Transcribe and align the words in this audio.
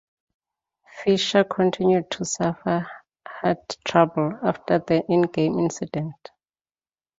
Fischer 0.83 1.43
continued 1.43 2.09
to 2.09 2.25
suffer 2.25 2.89
heart 3.27 3.77
trouble 3.85 4.33
after 4.41 4.79
the 4.79 5.03
in-game 5.07 5.59
incident. 5.59 6.31